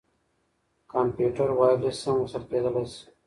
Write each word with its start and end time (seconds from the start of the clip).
کمپيوټر 0.93 1.49
وايرلس 1.59 1.99
هم 2.05 2.15
وصل 2.21 2.43
کېدلاى 2.49 2.85
سي. 2.93 3.01